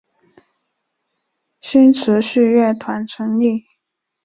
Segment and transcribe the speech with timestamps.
[1.59, 3.65] 新秩序乐团成立。